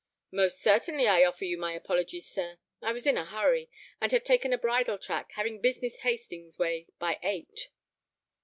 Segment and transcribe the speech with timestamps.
[0.31, 2.57] "Most certainly, I offer you my apologies, sir.
[2.81, 3.69] I was in a hurry,
[4.01, 7.67] and had taken a bridle track, having business Hastings way by eight."